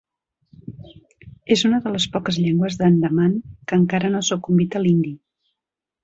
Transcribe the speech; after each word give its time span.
És 1.55 1.63
una 1.67 1.81
de 1.83 1.91
les 1.95 2.07
poques 2.15 2.39
llengües 2.45 2.77
d'Andaman 2.79 3.35
que 3.71 3.79
encara 3.81 4.11
no 4.15 4.23
ha 4.23 4.27
sucumbit 4.31 4.79
a 4.79 4.83
l'hindi. 4.87 5.13